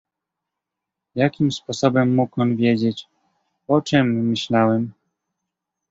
"Jakim 1.15 1.51
sposobem 1.51 2.15
mógł 2.15 2.41
on 2.41 2.55
wiedzieć, 2.55 3.05
o 3.67 3.81
czem 3.81 4.29
myślałem?" 4.29 4.91